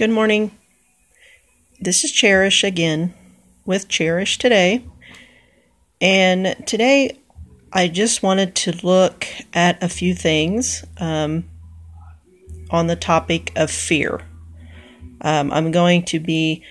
Good 0.00 0.08
morning. 0.08 0.50
This 1.78 2.04
is 2.04 2.10
Cherish 2.10 2.64
again 2.64 3.12
with 3.66 3.86
Cherish 3.86 4.38
today. 4.38 4.82
And 6.00 6.56
today 6.66 7.18
I 7.70 7.88
just 7.88 8.22
wanted 8.22 8.54
to 8.54 8.80
look 8.82 9.26
at 9.52 9.82
a 9.82 9.90
few 9.90 10.14
things 10.14 10.86
um, 10.96 11.44
on 12.70 12.86
the 12.86 12.96
topic 12.96 13.52
of 13.56 13.70
fear. 13.70 14.22
Um, 15.20 15.52
I'm 15.52 15.70
going 15.70 16.06
to 16.06 16.18
be 16.18 16.64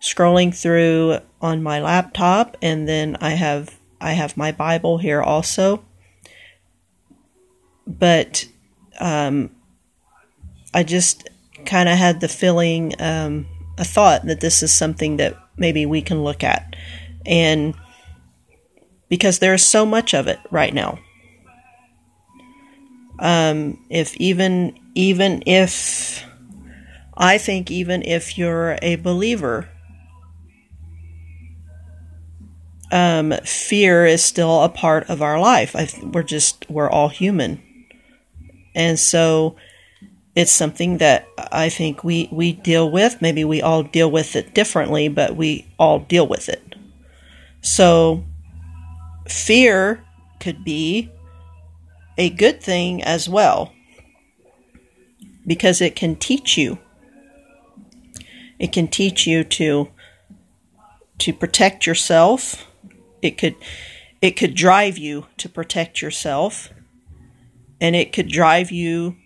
scrolling 0.00 0.54
through 0.54 1.18
on 1.40 1.64
my 1.64 1.80
laptop 1.80 2.56
and 2.62 2.86
then 2.86 3.16
I 3.20 3.30
have 3.30 3.76
I 4.00 4.12
have 4.12 4.36
my 4.36 4.52
Bible 4.52 4.98
here 4.98 5.20
also. 5.20 5.84
But 7.88 8.46
um, 9.00 9.50
I 10.72 10.84
just 10.84 11.28
kind 11.68 11.88
of 11.88 11.98
had 11.98 12.20
the 12.20 12.28
feeling, 12.28 12.94
um, 12.98 13.46
a 13.76 13.84
thought 13.84 14.24
that 14.26 14.40
this 14.40 14.62
is 14.62 14.72
something 14.72 15.18
that 15.18 15.36
maybe 15.56 15.86
we 15.86 16.02
can 16.02 16.24
look 16.24 16.42
at. 16.42 16.74
And 17.26 17.74
because 19.08 19.38
there's 19.38 19.64
so 19.64 19.86
much 19.86 20.14
of 20.14 20.26
it 20.26 20.38
right 20.50 20.74
now. 20.74 20.98
Um, 23.20 23.84
if 23.90 24.16
even, 24.16 24.78
even 24.94 25.42
if, 25.46 26.24
I 27.16 27.36
think 27.38 27.70
even 27.70 28.02
if 28.02 28.38
you're 28.38 28.78
a 28.80 28.96
believer, 28.96 29.68
um, 32.90 33.32
fear 33.44 34.06
is 34.06 34.24
still 34.24 34.62
a 34.62 34.68
part 34.68 35.10
of 35.10 35.20
our 35.20 35.38
life. 35.38 35.76
I, 35.76 35.88
we're 36.02 36.22
just, 36.22 36.64
we're 36.70 36.88
all 36.88 37.08
human. 37.08 37.62
And 38.74 38.98
so 38.98 39.56
it's 40.38 40.52
something 40.52 40.98
that 40.98 41.26
I 41.50 41.68
think 41.68 42.04
we, 42.04 42.28
we 42.30 42.52
deal 42.52 42.88
with. 42.88 43.20
Maybe 43.20 43.44
we 43.44 43.60
all 43.60 43.82
deal 43.82 44.08
with 44.08 44.36
it 44.36 44.54
differently, 44.54 45.08
but 45.08 45.34
we 45.34 45.66
all 45.80 45.98
deal 45.98 46.28
with 46.28 46.48
it. 46.48 46.76
So 47.60 48.22
fear 49.26 50.04
could 50.38 50.62
be 50.62 51.10
a 52.16 52.30
good 52.30 52.62
thing 52.62 53.02
as 53.02 53.28
well 53.28 53.72
because 55.44 55.80
it 55.80 55.96
can 55.96 56.14
teach 56.14 56.56
you. 56.56 56.78
It 58.60 58.70
can 58.70 58.86
teach 58.86 59.26
you 59.26 59.42
to 59.42 59.88
to 61.18 61.32
protect 61.32 61.84
yourself. 61.84 62.64
It 63.22 63.38
could 63.38 63.56
it 64.22 64.36
could 64.36 64.54
drive 64.54 64.98
you 64.98 65.26
to 65.38 65.48
protect 65.48 66.00
yourself 66.00 66.70
and 67.80 67.96
it 67.96 68.12
could 68.12 68.28
drive 68.28 68.70
you 68.70 69.16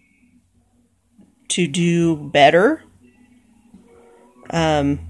to 1.52 1.66
do 1.66 2.16
better. 2.16 2.82
Um, 4.50 5.00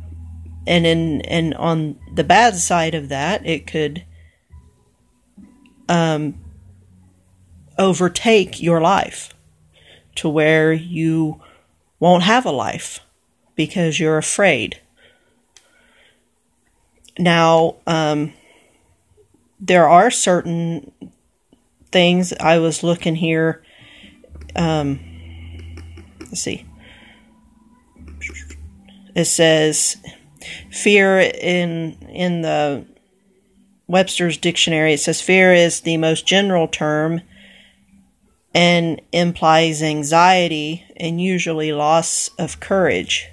and 0.66 0.86
in 0.86 1.20
and 1.22 1.54
on 1.54 1.98
the 2.14 2.24
bad 2.24 2.56
side 2.56 2.94
of 2.94 3.08
that, 3.08 3.44
it 3.46 3.66
could 3.66 4.04
um, 5.88 6.34
overtake 7.78 8.62
your 8.62 8.80
life 8.80 9.34
to 10.16 10.28
where 10.28 10.72
you 10.72 11.40
won't 11.98 12.22
have 12.22 12.46
a 12.46 12.50
life 12.50 13.00
because 13.56 13.98
you're 13.98 14.18
afraid. 14.18 14.80
Now, 17.18 17.77
um, 17.86 18.32
there 19.60 19.88
are 19.88 20.10
certain 20.10 20.92
things 21.90 22.32
I 22.32 22.58
was 22.58 22.82
looking 22.82 23.16
here. 23.16 23.62
Um, 24.56 25.11
let's 26.33 26.41
see. 26.41 26.66
It 29.14 29.27
says 29.27 29.98
fear 30.70 31.20
in 31.20 31.98
in 32.08 32.41
the 32.41 32.86
Webster's 33.86 34.39
dictionary. 34.39 34.95
It 34.95 35.01
says 35.01 35.20
fear 35.20 35.52
is 35.52 35.80
the 35.80 35.98
most 35.98 36.27
general 36.27 36.67
term 36.67 37.20
and 38.55 39.01
implies 39.12 39.83
anxiety 39.83 40.84
and 40.96 41.20
usually 41.20 41.73
loss 41.73 42.30
of 42.39 42.61
courage. 42.61 43.29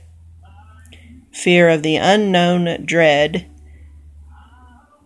Fear 1.32 1.70
of 1.70 1.84
the 1.84 1.96
unknown, 1.96 2.86
dread. 2.86 3.50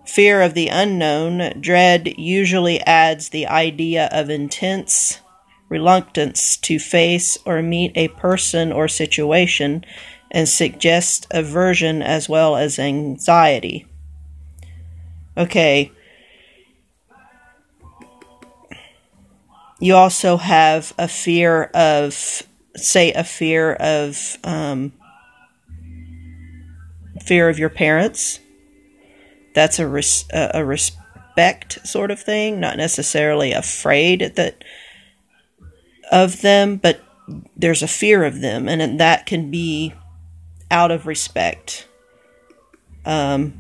Fear 0.06 0.42
of 0.42 0.56
the 0.56 0.70
unknown, 0.70 1.62
dread 1.62 2.18
usually 2.18 2.80
adds 2.82 3.30
the 3.30 3.46
idea 3.46 4.10
of 4.12 4.32
intense 4.32 5.20
reluctance 5.74 6.56
to 6.58 6.78
face 6.78 7.36
or 7.46 7.64
meet 7.64 7.92
a 7.96 8.08
person 8.10 8.72
or 8.72 8.88
situation 8.88 9.84
and 10.30 10.48
suggests 10.48 11.26
aversion 11.32 12.04
as 12.04 12.30
well 12.30 12.56
as 12.56 12.78
anxiety. 12.78 13.88
Okay. 15.36 15.92
You 19.80 19.96
also 19.96 20.38
have 20.38 20.94
a 21.00 21.08
fear 21.08 21.64
of, 21.74 22.14
say, 22.76 23.12
a 23.14 23.24
fear 23.24 23.74
of, 23.74 24.38
um, 24.44 24.94
fear 27.26 27.50
of 27.50 27.58
your 27.58 27.70
parents. 27.70 28.40
That's 29.56 29.80
a, 29.80 29.88
res- 29.88 30.26
a 30.32 30.64
respect 30.64 31.86
sort 31.86 32.12
of 32.12 32.20
thing, 32.20 32.60
not 32.60 32.78
necessarily 32.78 33.52
afraid 33.52 34.34
that 34.36 34.64
of 36.14 36.42
them, 36.42 36.78
but 36.78 37.02
there's 37.58 37.82
a 37.82 37.88
fear 37.88 38.24
of 38.24 38.40
them, 38.40 38.70
and 38.70 39.00
that 39.00 39.26
can 39.26 39.50
be 39.50 39.94
out 40.70 40.92
of 40.92 41.08
respect. 41.08 41.88
Um, 43.04 43.60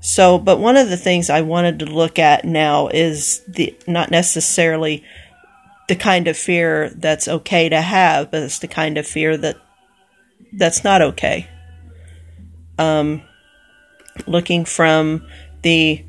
so, 0.00 0.38
but 0.38 0.60
one 0.60 0.76
of 0.76 0.88
the 0.88 0.96
things 0.96 1.28
I 1.28 1.42
wanted 1.42 1.80
to 1.80 1.86
look 1.86 2.18
at 2.18 2.44
now 2.44 2.88
is 2.88 3.42
the 3.48 3.76
not 3.86 4.10
necessarily 4.10 5.04
the 5.88 5.96
kind 5.96 6.28
of 6.28 6.36
fear 6.36 6.90
that's 6.90 7.26
okay 7.26 7.68
to 7.68 7.80
have, 7.80 8.30
but 8.30 8.42
it's 8.42 8.60
the 8.60 8.68
kind 8.68 8.96
of 8.98 9.06
fear 9.06 9.36
that 9.36 9.56
that's 10.52 10.84
not 10.84 11.02
okay. 11.02 11.48
Um, 12.78 13.22
looking 14.26 14.64
from 14.64 15.26
the 15.62 16.04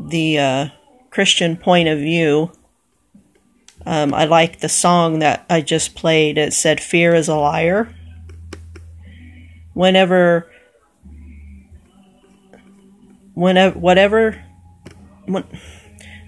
the 0.00 0.38
uh, 0.38 0.68
Christian 1.10 1.56
point 1.56 1.88
of 1.88 1.98
view, 1.98 2.52
um, 3.86 4.12
I 4.12 4.24
like 4.24 4.58
the 4.58 4.68
song 4.68 5.20
that 5.20 5.46
I 5.48 5.60
just 5.60 5.94
played. 5.94 6.38
It 6.38 6.52
said, 6.52 6.80
Fear 6.80 7.14
is 7.14 7.28
a 7.28 7.36
liar. 7.36 7.94
Whenever, 9.74 10.50
whenever, 13.34 13.78
whatever, 13.78 14.44
when, 15.26 15.44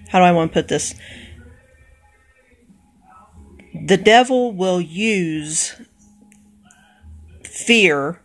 how 0.07 0.19
do 0.19 0.25
I 0.25 0.31
want 0.31 0.51
to 0.51 0.53
put 0.53 0.69
this? 0.69 0.95
The 3.73 3.97
devil 3.97 4.53
will 4.53 4.79
use 4.79 5.75
fear 7.43 8.21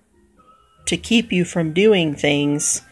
to 0.87 0.97
keep 0.97 1.33
you 1.33 1.45
from 1.45 1.73
doing 1.73 2.15
things 2.15 2.83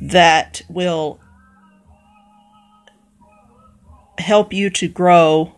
that 0.00 0.62
will 0.68 1.20
help 4.18 4.52
you 4.52 4.70
to 4.70 4.88
grow 4.88 5.52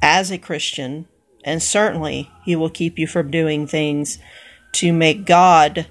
as 0.00 0.30
a 0.30 0.38
Christian, 0.38 1.06
and 1.44 1.62
certainly 1.62 2.30
He 2.44 2.56
will 2.56 2.70
keep 2.70 2.98
you 2.98 3.06
from 3.06 3.30
doing 3.30 3.66
things 3.66 4.18
to 4.72 4.92
make 4.92 5.24
God 5.24 5.86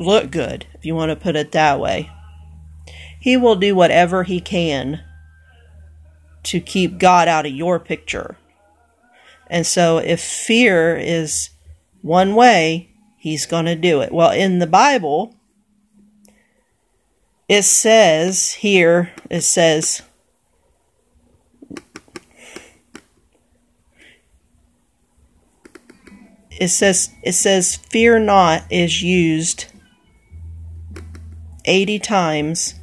look 0.00 0.30
good, 0.30 0.66
if 0.74 0.84
you 0.84 0.94
want 0.94 1.10
to 1.10 1.16
put 1.16 1.36
it 1.36 1.52
that 1.52 1.78
way. 1.78 2.10
He 3.20 3.36
will 3.36 3.56
do 3.56 3.74
whatever 3.74 4.22
He 4.22 4.40
can 4.40 5.02
to 6.44 6.60
keep 6.60 6.98
God 6.98 7.28
out 7.28 7.46
of 7.46 7.52
your 7.52 7.80
picture. 7.80 8.36
And 9.46 9.66
so, 9.66 9.98
if 9.98 10.20
fear 10.22 10.96
is 10.96 11.50
one 12.02 12.34
way, 12.34 12.90
He's 13.18 13.46
going 13.46 13.64
to 13.66 13.76
do 13.76 14.00
it. 14.00 14.12
Well, 14.12 14.30
in 14.30 14.58
the 14.58 14.66
Bible, 14.66 15.33
it 17.48 17.62
says 17.62 18.52
here, 18.52 19.12
it 19.30 19.42
says, 19.42 20.02
it 26.50 26.68
says 26.68 27.10
it 27.22 27.32
says 27.32 27.76
fear 27.76 28.18
not 28.18 28.64
is 28.70 29.02
used 29.02 29.66
80 31.64 31.98
times. 31.98 32.74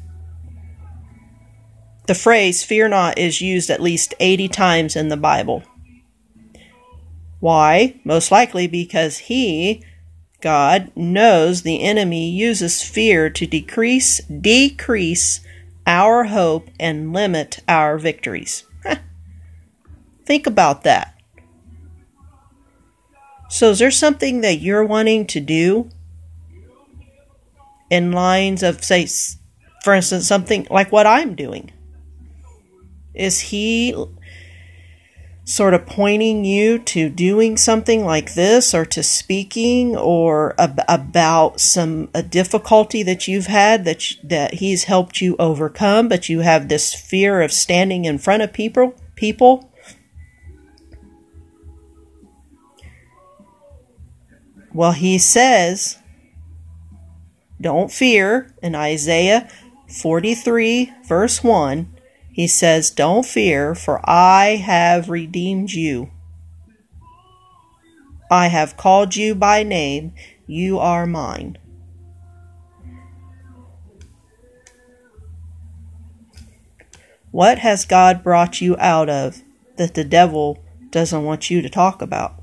The 2.08 2.16
phrase 2.16 2.64
fear 2.64 2.88
not 2.88 3.18
is 3.18 3.42
used 3.42 3.70
at 3.70 3.82
least 3.82 4.14
80 4.20 4.48
times 4.50 4.96
in 4.96 5.10
the 5.10 5.18
bible. 5.18 5.64
Why? 7.40 8.00
Most 8.04 8.32
likely 8.32 8.68
because 8.68 9.18
he 9.18 9.84
God 10.42 10.92
knows 10.96 11.62
the 11.62 11.84
enemy 11.84 12.30
uses 12.30 12.84
fear 12.84 13.30
to 13.30 13.46
decrease 13.46 14.20
decrease 14.26 15.42
our 15.86 16.26
hope 16.26 16.70
and 16.80 17.14
limit 17.14 17.60
our 17.68 17.98
victories. 17.98 18.66
Think 20.26 20.48
about 20.48 20.84
that. 20.84 21.16
So, 23.50 23.72
is 23.72 23.80
there 23.80 23.92
something 23.92 24.42
that 24.42 24.62
you're 24.62 24.86
wanting 24.86 25.28
to 25.28 25.40
do 25.40 25.90
in 27.90 28.14
lines 28.14 28.64
of, 28.64 28.84
say, 28.84 29.08
for 29.84 29.94
instance, 29.94 30.26
something 30.26 30.66
like 30.70 30.92
what 30.92 31.06
I'm 31.06 31.36
doing? 31.36 31.72
Is 33.14 33.40
he 33.40 33.94
sort 35.44 35.74
of 35.74 35.86
pointing 35.86 36.46
you 36.46 36.78
to 36.78 37.10
doing 37.10 37.58
something 37.58 38.06
like 38.06 38.36
this 38.36 38.74
or 38.74 38.86
to 38.86 39.02
speaking 39.02 39.98
or 39.98 40.54
ab- 40.60 40.84
about 40.88 41.60
some 41.60 42.10
a 42.14 42.22
difficulty 42.22 43.02
that 43.02 43.28
you've 43.28 43.48
had 43.48 43.84
that 43.86 44.02
sh- 44.02 44.16
that 44.24 44.56
he's 44.56 44.84
helped 44.84 45.20
you 45.20 45.36
overcome 45.40 46.08
but 46.08 46.30
you 46.30 46.42
have 46.42 46.68
this 46.68 46.94
fear 46.94 47.42
of 47.42 47.52
standing 47.52 48.06
in 48.06 48.18
front 48.18 48.44
of 48.44 48.54
people 48.54 48.96
people. 49.16 49.72
Well 54.74 54.94
he 54.94 55.18
says 55.18 55.98
don't 57.60 57.92
fear. 57.92 58.54
In 58.62 58.76
Isaiah 58.76 59.50
43 59.88 60.94
verse 61.08 61.44
1 61.44 62.01
he 62.32 62.48
says, 62.48 62.90
Don't 62.90 63.26
fear, 63.26 63.76
for 63.76 64.02
I 64.10 64.56
have 64.56 65.10
redeemed 65.10 65.72
you. 65.72 66.12
I 68.32 68.48
have 68.48 68.78
called 68.78 69.16
you 69.16 69.36
by 69.36 69.64
name. 69.64 70.14
You 70.48 70.80
are 70.80 71.06
mine. 71.06 71.58
What 77.32 77.60
has 77.60 77.86
God 77.86 78.24
brought 78.24 78.62
you 78.62 78.76
out 78.78 79.10
of 79.10 79.42
that 79.78 79.94
the 79.94 80.04
devil 80.04 80.64
doesn't 80.90 81.24
want 81.24 81.50
you 81.50 81.62
to 81.62 81.70
talk 81.70 82.02
about? 82.02 82.36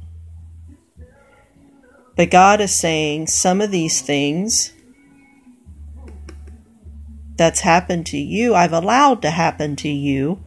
But 2.16 2.30
God 2.30 2.60
is 2.60 2.74
saying 2.74 3.28
some 3.28 3.60
of 3.60 3.70
these 3.70 4.00
things 4.00 4.72
that's 7.38 7.60
happened 7.60 8.04
to 8.06 8.18
you, 8.18 8.54
I've 8.54 8.72
allowed 8.72 9.22
to 9.22 9.30
happen 9.30 9.76
to 9.76 9.88
you, 9.88 10.44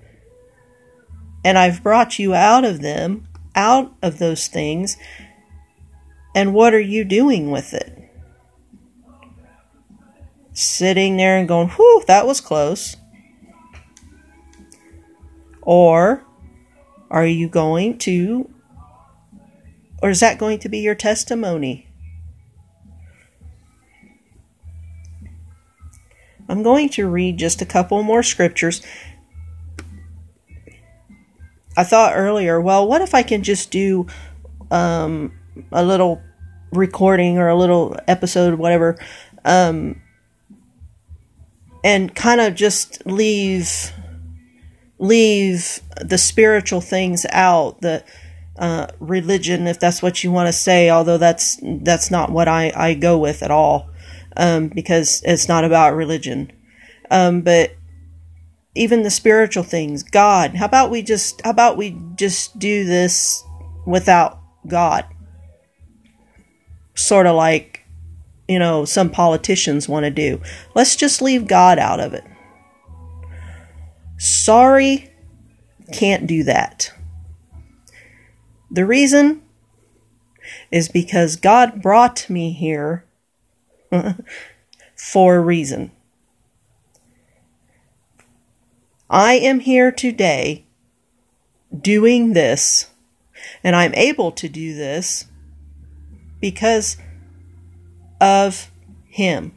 and 1.44 1.58
I've 1.58 1.82
brought 1.82 2.20
you 2.20 2.36
out 2.36 2.64
of 2.64 2.82
them, 2.82 3.28
out 3.56 3.94
of 4.04 4.20
those 4.20 4.48
things, 4.48 4.98
and 6.36 6.54
what 6.54 6.74
are 6.74 6.80
you 6.80 7.04
doing 7.04 7.50
with 7.50 7.74
it? 7.74 7.98
Sitting 10.54 11.18
there 11.18 11.38
and 11.38 11.48
going, 11.48 11.70
whew, 11.70 12.04
that 12.08 12.28
was 12.28 12.42
close. 12.42 12.98
Or 15.62 16.26
are 17.10 17.26
you 17.26 17.48
going 17.48 17.98
to, 18.00 18.50
or 20.02 20.10
is 20.10 20.20
that 20.20 20.40
going 20.40 20.60
to 20.60 20.70
be 20.70 20.80
your 20.80 20.96
testimony? 20.96 21.91
I'm 26.52 26.64
going 26.64 26.90
to 26.90 27.08
read 27.08 27.38
just 27.38 27.62
a 27.62 27.66
couple 27.66 28.04
more 28.04 28.22
scriptures. 28.24 28.82
I 31.78 31.86
thought 31.86 32.12
earlier, 32.14 32.60
well, 32.60 32.86
what 32.86 33.02
if 33.02 33.16
I 33.16 33.24
can 33.24 33.42
just 33.42 33.72
do 33.72 34.08
um, 34.70 35.32
a 35.72 35.86
little 35.86 36.22
recording 36.74 37.38
or 37.38 37.48
a 37.48 37.56
little 37.56 37.96
episode, 38.06 38.60
whatever, 38.60 38.98
um, 39.46 40.02
and 41.86 42.14
kind 42.14 42.42
of 42.42 42.54
just 42.54 43.06
leave 43.06 43.94
leave 45.00 45.80
the 46.02 46.18
spiritual 46.18 46.82
things 46.82 47.26
out, 47.32 47.80
the 47.80 48.04
uh, 48.60 48.88
religion, 49.00 49.68
if 49.68 49.80
that's 49.80 50.02
what 50.02 50.22
you 50.22 50.34
want 50.34 50.48
to 50.48 50.54
say. 50.54 50.90
Although 50.90 51.18
that's 51.18 51.58
that's 51.64 52.12
not 52.12 52.30
what 52.30 52.50
I 52.50 52.74
I 52.76 52.94
go 52.94 53.18
with 53.18 53.42
at 53.42 53.52
all 53.52 53.91
um, 54.38 54.70
because 54.70 55.22
it's 55.26 55.48
not 55.48 55.64
about 55.64 55.96
religion. 55.96 56.52
Um, 57.10 57.42
but 57.42 57.76
even 58.76 59.04
the 59.04 59.10
spiritual 59.10 59.64
things, 59.64 60.04
God. 60.04 60.56
How 60.56 60.66
about 60.66 60.90
we 60.90 61.02
just 61.02 61.42
how 61.42 61.52
about 61.52 61.78
we 61.78 61.98
just 62.16 62.58
do 62.58 62.86
this 62.86 63.44
without 63.86 64.40
God? 64.68 65.06
Sort 66.96 67.26
of 67.26 67.36
like, 67.36 67.86
you 68.48 68.60
know, 68.60 68.86
some 68.86 69.10
politicians 69.10 69.90
want 69.90 70.06
to 70.06 70.12
do. 70.12 70.42
Let's 70.76 70.96
just 70.96 71.22
leave 71.22 71.48
God 71.48 71.80
out 71.80 72.00
of 72.00 72.14
it. 72.14 72.24
Sorry, 74.18 75.12
can't 75.92 76.28
do 76.28 76.44
that. 76.44 76.94
The 78.70 78.86
reason 78.86 79.42
is 80.72 80.88
because 80.88 81.36
God 81.36 81.82
brought 81.82 82.30
me 82.30 82.54
here 82.54 83.06
for 84.96 85.36
a 85.36 85.40
reason. 85.40 85.92
I 89.10 89.34
am 89.34 89.60
here 89.60 89.92
today 89.92 90.66
doing 91.78 92.34
this, 92.34 92.90
and 93.64 93.76
I'm 93.76 93.94
able 93.96 94.32
to 94.34 94.48
do 94.48 94.74
this 94.74 95.26
because 96.40 96.98
of 98.22 98.72
Him. 99.08 99.56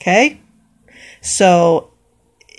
Okay? 0.00 0.40
So 1.20 1.90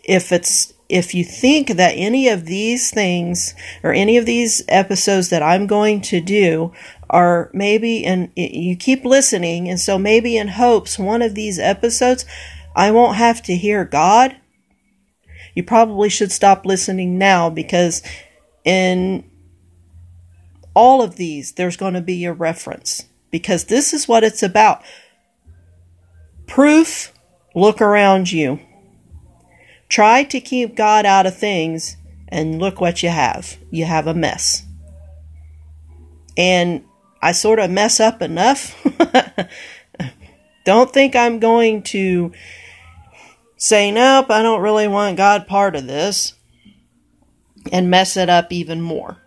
if 0.04 0.32
it's 0.32 0.74
if 0.90 1.14
you 1.14 1.24
think 1.24 1.70
that 1.70 1.94
any 1.96 2.30
of 2.30 2.46
these 2.46 2.92
things 2.92 3.54
or 3.84 3.92
any 3.92 4.18
of 4.18 4.26
these 4.26 4.64
episodes 4.68 5.30
that 5.30 5.44
I'm 5.44 5.68
going 5.68 6.02
to 6.02 6.22
do 6.22 6.72
are 7.10 7.50
maybe, 7.54 8.06
and 8.06 8.32
you 8.36 8.76
keep 8.76 9.04
listening, 9.04 9.70
and 9.70 9.80
so 9.80 9.98
maybe 9.98 10.38
in 10.38 10.50
hopes 10.50 10.98
one 10.98 11.22
of 11.22 11.36
these 11.36 11.60
episodes 11.60 12.26
I 12.76 12.92
won't 12.92 13.18
have 13.18 13.42
to 13.44 13.56
hear 13.56 13.84
God, 13.86 14.38
you 15.56 15.64
probably 15.64 16.10
should 16.10 16.32
stop 16.32 16.66
listening 16.66 17.18
now 17.18 17.50
because 17.50 18.04
in 18.64 19.30
all 20.76 21.02
of 21.02 21.16
these 21.16 21.54
there's 21.54 21.78
going 21.78 21.96
to 21.96 22.02
be 22.02 22.24
a 22.26 22.34
reference 22.34 23.06
because 23.32 23.66
this 23.66 23.94
is 23.94 24.08
what 24.08 24.24
it's 24.24 24.44
about. 24.44 24.84
Proof, 26.46 27.12
look 27.56 27.82
around 27.82 28.32
you. 28.32 28.60
Try 29.90 30.24
to 30.24 30.40
keep 30.40 30.76
God 30.76 31.06
out 31.06 31.26
of 31.26 31.38
things, 31.38 31.98
and 32.28 32.60
look 32.60 32.82
what 32.82 33.04
you 33.04 33.10
have. 33.10 33.58
You 33.72 33.86
have 33.86 34.08
a 34.08 34.14
mess. 34.14 34.64
And 36.36 36.84
I 37.22 37.32
sort 37.32 37.60
of 37.60 37.72
mess 37.72 38.00
up 38.00 38.22
enough. 38.22 38.76
don't 40.66 40.92
think 40.92 41.16
I'm 41.16 41.40
going 41.40 41.82
to 41.84 42.32
say, 43.56 43.92
nope, 43.92 44.30
I 44.30 44.44
don't 44.44 44.62
really 44.62 44.88
want 44.88 45.18
God 45.18 45.48
part 45.48 45.76
of 45.76 45.88
this, 45.88 46.34
and 47.72 47.90
mess 47.90 48.18
it 48.18 48.30
up 48.30 48.52
even 48.52 48.82
more. 48.82 49.18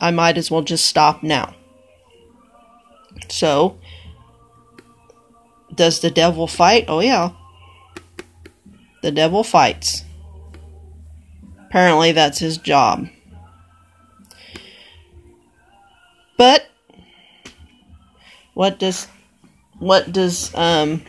I 0.00 0.10
might 0.10 0.38
as 0.38 0.50
well 0.50 0.62
just 0.62 0.86
stop 0.86 1.22
now. 1.22 1.56
So, 3.28 3.78
does 5.74 6.00
the 6.00 6.10
devil 6.10 6.46
fight? 6.46 6.84
Oh, 6.88 7.00
yeah. 7.00 7.30
The 9.02 9.10
devil 9.12 9.44
fights. 9.44 10.04
Apparently, 11.66 12.12
that's 12.12 12.38
his 12.38 12.58
job. 12.58 13.08
But 16.36 16.66
what 18.54 18.78
does 18.78 19.06
what 19.78 20.12
does 20.12 20.54
um 20.54 21.02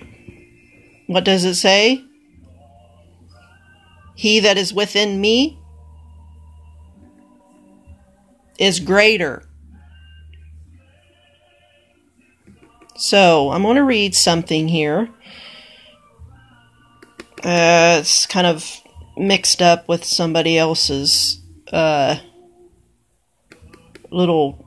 what 1.08 1.24
does 1.24 1.46
it 1.46 1.56
say? 1.56 2.04
He 4.16 4.40
that 4.42 4.58
is 4.58 4.74
within 4.74 5.22
me 5.22 5.58
is 8.58 8.80
greater. 8.80 9.44
So, 12.98 13.52
I'm 13.52 13.64
going 13.64 13.78
to 13.78 13.84
read 13.84 14.14
something 14.14 14.68
here. 14.68 15.10
Uh, 17.44 17.98
it's 18.02 18.26
kind 18.26 18.48
of 18.48 18.82
mixed 19.18 19.62
up 19.62 19.88
with 19.88 20.04
somebody 20.04 20.58
else's 20.58 21.42
uh, 21.72 22.18
little 24.12 24.66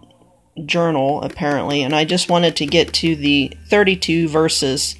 journal, 0.64 1.22
apparently, 1.22 1.82
and 1.82 1.94
I 1.94 2.04
just 2.04 2.30
wanted 2.30 2.56
to 2.56 2.66
get 2.66 2.92
to 2.94 3.16
the 3.16 3.52
32 3.68 4.28
verses. 4.28 4.96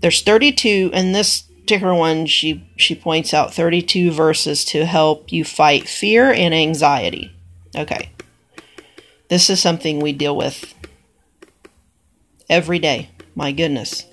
There's 0.00 0.22
32, 0.22 0.90
and 0.92 1.14
this 1.14 1.42
particular 1.42 1.94
one, 1.94 2.26
she, 2.26 2.66
she 2.76 2.94
points 2.94 3.34
out 3.34 3.52
32 3.52 4.10
verses 4.10 4.64
to 4.66 4.86
help 4.86 5.30
you 5.32 5.44
fight 5.44 5.88
fear 5.88 6.32
and 6.32 6.54
anxiety. 6.54 7.32
Okay. 7.76 8.10
This 9.28 9.50
is 9.50 9.60
something 9.60 10.00
we 10.00 10.12
deal 10.12 10.34
with 10.34 10.74
every 12.48 12.78
day. 12.78 13.10
My 13.34 13.52
goodness. 13.52 14.07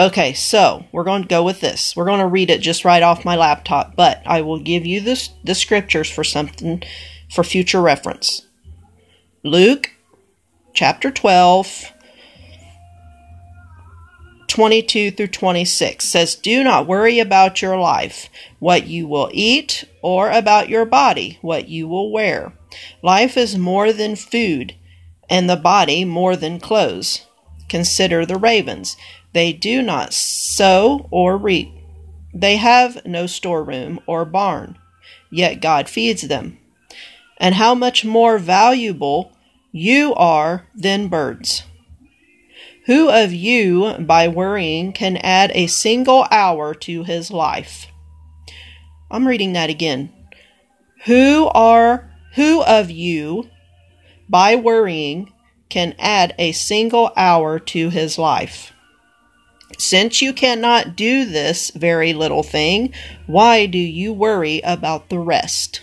Okay, 0.00 0.32
so 0.32 0.86
we're 0.92 1.04
going 1.04 1.20
to 1.20 1.28
go 1.28 1.44
with 1.44 1.60
this. 1.60 1.94
We're 1.94 2.06
going 2.06 2.20
to 2.20 2.26
read 2.26 2.48
it 2.48 2.62
just 2.62 2.86
right 2.86 3.02
off 3.02 3.26
my 3.26 3.36
laptop, 3.36 3.96
but 3.96 4.22
I 4.24 4.40
will 4.40 4.58
give 4.58 4.86
you 4.86 5.02
this, 5.02 5.28
the 5.44 5.54
scriptures 5.54 6.10
for 6.10 6.24
something 6.24 6.82
for 7.30 7.44
future 7.44 7.82
reference. 7.82 8.46
Luke 9.44 9.90
chapter 10.72 11.10
12, 11.10 11.92
22 14.48 15.10
through 15.10 15.26
26 15.26 16.02
says, 16.02 16.34
Do 16.34 16.64
not 16.64 16.86
worry 16.86 17.18
about 17.18 17.60
your 17.60 17.78
life, 17.78 18.30
what 18.58 18.86
you 18.86 19.06
will 19.06 19.28
eat, 19.34 19.84
or 20.00 20.30
about 20.30 20.70
your 20.70 20.86
body, 20.86 21.38
what 21.42 21.68
you 21.68 21.86
will 21.86 22.10
wear. 22.10 22.54
Life 23.02 23.36
is 23.36 23.58
more 23.58 23.92
than 23.92 24.16
food, 24.16 24.74
and 25.28 25.50
the 25.50 25.56
body 25.56 26.06
more 26.06 26.36
than 26.36 26.58
clothes. 26.58 27.26
Consider 27.68 28.24
the 28.24 28.38
ravens. 28.38 28.96
They 29.32 29.52
do 29.52 29.82
not 29.82 30.12
sow 30.12 31.08
or 31.10 31.36
reap. 31.36 31.72
They 32.34 32.56
have 32.56 33.04
no 33.04 33.26
storeroom 33.26 34.00
or 34.06 34.24
barn, 34.24 34.78
yet 35.30 35.60
God 35.60 35.88
feeds 35.88 36.22
them. 36.22 36.58
And 37.38 37.54
how 37.54 37.74
much 37.74 38.04
more 38.04 38.38
valuable 38.38 39.32
you 39.72 40.14
are 40.14 40.66
than 40.74 41.08
birds. 41.08 41.64
Who 42.86 43.08
of 43.08 43.32
you, 43.32 43.94
by 44.00 44.26
worrying, 44.28 44.92
can 44.92 45.16
add 45.18 45.52
a 45.54 45.68
single 45.68 46.26
hour 46.30 46.74
to 46.74 47.04
his 47.04 47.30
life? 47.30 47.86
I'm 49.10 49.28
reading 49.28 49.52
that 49.52 49.70
again. 49.70 50.12
Who 51.04 51.46
are 51.54 52.10
who 52.34 52.62
of 52.62 52.90
you, 52.90 53.48
by 54.28 54.54
worrying, 54.54 55.32
can 55.68 55.94
add 55.98 56.34
a 56.38 56.52
single 56.52 57.12
hour 57.16 57.58
to 57.58 57.90
his 57.90 58.18
life? 58.18 58.72
Since 59.80 60.20
you 60.20 60.34
cannot 60.34 60.94
do 60.94 61.24
this 61.24 61.70
very 61.70 62.12
little 62.12 62.42
thing, 62.42 62.92
why 63.26 63.64
do 63.64 63.78
you 63.78 64.12
worry 64.12 64.60
about 64.60 65.08
the 65.08 65.18
rest? 65.18 65.80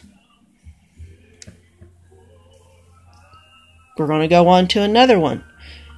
We're 3.98 4.06
going 4.06 4.22
to 4.22 4.27
go 4.27 4.50
on 4.50 4.68
to 4.68 4.84
another 4.84 5.20
one. 5.20 5.44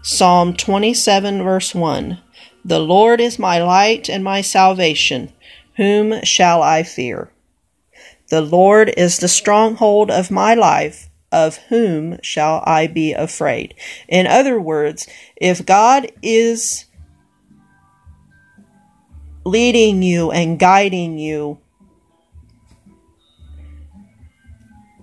Psalm 0.02 0.54
27, 0.54 1.44
verse 1.44 1.76
1. 1.76 2.22
The 2.64 2.80
Lord 2.80 3.20
is 3.20 3.38
my 3.38 3.62
light 3.62 4.10
and 4.10 4.24
my 4.24 4.40
salvation. 4.40 5.34
Whom 5.76 6.24
shall 6.24 6.64
I 6.64 6.84
fear? 6.84 7.34
The 8.30 8.42
Lord 8.42 8.94
is 8.96 9.18
the 9.18 9.28
stronghold 9.28 10.10
of 10.10 10.32
my 10.32 10.54
life. 10.54 11.10
Of 11.34 11.58
whom 11.68 12.18
shall 12.24 12.64
I 12.66 12.88
be 12.88 13.12
afraid? 13.12 13.76
In 14.08 14.26
other 14.26 14.60
words, 14.60 15.06
if 15.36 15.66
God 15.66 16.10
is 16.24 16.86
leading 19.50 20.02
you 20.02 20.32
and 20.32 20.60
guiding 20.60 21.18
you, 21.18 21.60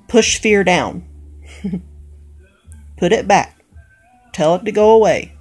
push 0.08 0.38
fear 0.38 0.64
down. 0.64 1.06
Put 2.96 3.12
it 3.12 3.28
back. 3.28 3.62
Tell 4.32 4.54
it 4.56 4.64
to 4.64 4.72
go 4.72 4.90
away. 4.90 5.36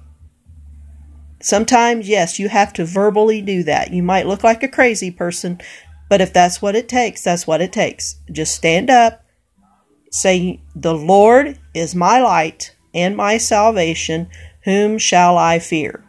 Sometimes, 1.40 2.08
yes, 2.08 2.38
you 2.38 2.48
have 2.48 2.72
to 2.74 2.84
verbally 2.84 3.42
do 3.42 3.62
that. 3.64 3.92
You 3.92 4.02
might 4.02 4.26
look 4.26 4.42
like 4.42 4.62
a 4.62 4.68
crazy 4.68 5.10
person, 5.10 5.60
but 6.08 6.20
if 6.20 6.32
that's 6.32 6.62
what 6.62 6.74
it 6.74 6.88
takes, 6.88 7.22
that's 7.22 7.46
what 7.46 7.60
it 7.60 7.72
takes. 7.72 8.16
Just 8.32 8.54
stand 8.54 8.90
up, 8.90 9.24
say, 10.10 10.60
The 10.74 10.94
Lord 10.94 11.58
is 11.74 11.94
my 11.94 12.20
light 12.20 12.74
and 12.94 13.16
my 13.16 13.38
salvation. 13.38 14.28
Whom 14.64 14.98
shall 14.98 15.38
I 15.38 15.58
fear? 15.58 16.05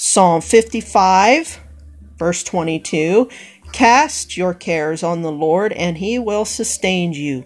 Psalm 0.00 0.40
55, 0.40 1.58
verse 2.18 2.44
22 2.44 3.28
Cast 3.72 4.36
your 4.36 4.54
cares 4.54 5.02
on 5.02 5.22
the 5.22 5.32
Lord, 5.32 5.72
and 5.72 5.98
he 5.98 6.20
will 6.20 6.44
sustain 6.44 7.12
you. 7.12 7.44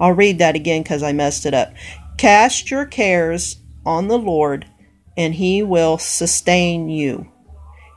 I'll 0.00 0.14
read 0.14 0.38
that 0.38 0.56
again 0.56 0.82
because 0.82 1.02
I 1.02 1.12
messed 1.12 1.44
it 1.44 1.52
up. 1.52 1.74
Cast 2.16 2.70
your 2.70 2.86
cares 2.86 3.58
on 3.84 4.08
the 4.08 4.16
Lord, 4.16 4.66
and 5.14 5.34
he 5.34 5.62
will 5.62 5.98
sustain 5.98 6.88
you. 6.88 7.30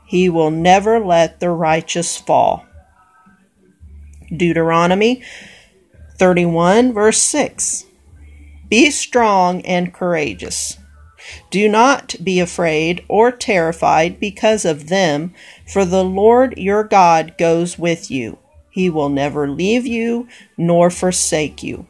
He 0.04 0.28
will 0.28 0.50
never 0.50 1.00
let 1.00 1.40
the 1.40 1.48
righteous 1.48 2.18
fall. 2.18 2.66
Deuteronomy 4.36 5.22
31, 6.18 6.92
verse 6.92 7.22
6. 7.22 7.86
Be 8.68 8.90
strong 8.90 9.62
and 9.62 9.94
courageous. 9.94 10.76
Do 11.50 11.68
not 11.68 12.16
be 12.22 12.40
afraid 12.40 13.04
or 13.08 13.32
terrified 13.32 14.20
because 14.20 14.64
of 14.64 14.88
them, 14.88 15.34
for 15.66 15.84
the 15.84 16.04
Lord 16.04 16.56
your 16.56 16.84
God 16.84 17.34
goes 17.38 17.78
with 17.78 18.10
you. 18.10 18.38
He 18.70 18.90
will 18.90 19.08
never 19.08 19.48
leave 19.48 19.86
you 19.86 20.28
nor 20.56 20.90
forsake 20.90 21.62
you. 21.62 21.86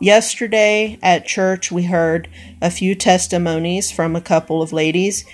Yesterday 0.00 0.98
at 1.02 1.26
church, 1.26 1.72
we 1.72 1.84
heard 1.84 2.28
a 2.60 2.70
few 2.70 2.94
testimonies 2.94 3.90
from 3.90 4.14
a 4.14 4.20
couple 4.20 4.60
of 4.60 4.72
ladies, 4.72 5.24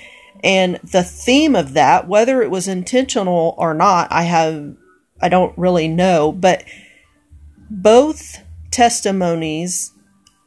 and 0.44 0.76
the 0.76 1.02
theme 1.02 1.56
of 1.56 1.72
that, 1.72 2.06
whether 2.06 2.42
it 2.42 2.50
was 2.50 2.68
intentional 2.68 3.54
or 3.58 3.74
not, 3.74 4.10
I 4.12 4.22
have, 4.22 4.76
I 5.20 5.28
don't 5.28 5.56
really 5.56 5.88
know, 5.88 6.30
but 6.30 6.64
both 7.70 8.38
testimonies 8.70 9.92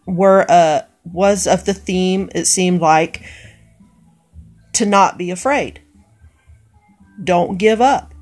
were 0.06 0.46
uh, 0.50 0.82
was 1.06 1.48
of 1.48 1.66
the 1.66 1.74
theme, 1.74 2.30
it 2.34 2.46
seemed 2.46 2.82
like, 2.82 3.24
to 4.74 4.86
not 4.86 5.18
be 5.18 5.32
afraid. 5.32 5.82
Don't 7.24 7.58
give 7.58 7.82
up. 7.82 8.14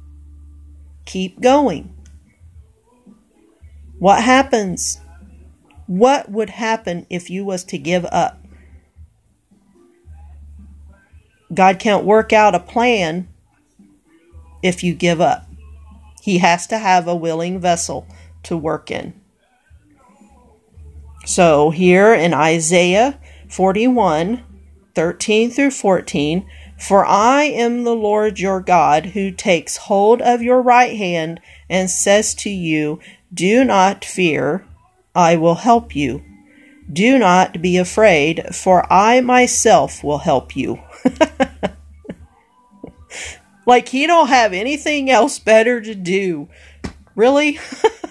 Keep 1.05 1.41
going. 1.41 1.93
What 3.99 4.23
happens? 4.23 4.99
What 5.87 6.29
would 6.29 6.49
happen 6.49 7.05
if 7.09 7.29
you 7.29 7.43
was 7.45 7.63
to 7.65 7.77
give 7.77 8.05
up? 8.05 8.39
God 11.53 11.79
can't 11.79 12.05
work 12.05 12.33
out 12.33 12.55
a 12.55 12.59
plan 12.59 13.27
if 14.61 14.83
you 14.83 14.93
give 14.93 15.21
up. 15.21 15.47
He 16.21 16.37
has 16.39 16.67
to 16.67 16.77
have 16.77 17.07
a 17.07 17.15
willing 17.15 17.59
vessel 17.59 18.07
to 18.43 18.57
work 18.57 18.89
in. 18.89 19.13
So 21.25 21.69
here 21.69 22.13
in 22.13 22.33
Isaiah 22.33 23.19
41 23.49 24.43
13 24.95 25.49
through 25.49 25.71
14, 25.71 26.47
for 26.77 27.05
I 27.05 27.43
am 27.43 27.83
the 27.83 27.95
Lord 27.95 28.39
your 28.39 28.59
God 28.61 29.07
who 29.07 29.31
takes 29.31 29.77
hold 29.77 30.21
of 30.21 30.41
your 30.41 30.61
right 30.61 30.95
hand 30.95 31.39
and 31.69 31.89
says 31.89 32.35
to 32.35 32.49
you, 32.49 32.99
Do 33.33 33.63
not 33.63 34.05
fear, 34.05 34.67
I 35.15 35.35
will 35.35 35.55
help 35.55 35.95
you. 35.95 36.23
Do 36.91 37.17
not 37.17 37.61
be 37.61 37.77
afraid, 37.77 38.53
for 38.53 38.91
I 38.91 39.21
myself 39.21 40.03
will 40.03 40.19
help 40.19 40.55
you. 40.55 40.79
like 43.65 43.89
he 43.89 44.05
don't 44.05 44.27
have 44.27 44.53
anything 44.53 45.09
else 45.09 45.39
better 45.39 45.81
to 45.81 45.95
do. 45.95 46.49
Really? 47.15 47.59